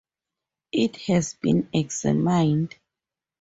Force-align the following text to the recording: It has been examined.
It 0.71 0.95
has 1.01 1.35
been 1.35 1.69
examined. 1.73 2.73